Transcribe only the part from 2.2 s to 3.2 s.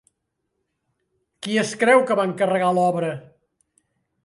va encarregar l'obra?